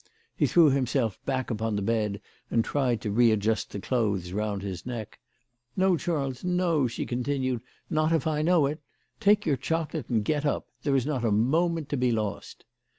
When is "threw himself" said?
0.47-1.23